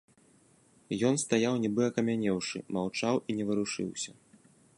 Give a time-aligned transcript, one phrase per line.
[1.09, 4.11] Ён стаяў нібы акамянеўшы, маўчаў і не варушыўся.